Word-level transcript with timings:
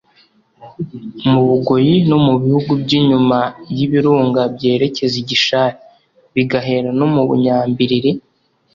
mu 1.29 1.39
bugoyi 1.47 1.95
no 2.09 2.17
mu 2.25 2.33
bihugu 2.41 2.71
by’inyuma 2.81 3.39
y’ibirunga 3.75 4.41
byerekeza 4.55 5.15
igishari. 5.23 5.77
bigahera 6.35 6.89
no 6.99 7.07
mu 7.13 7.21
bunyambilili, 7.27 8.11